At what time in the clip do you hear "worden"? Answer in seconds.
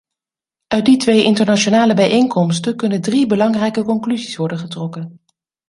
4.35-4.57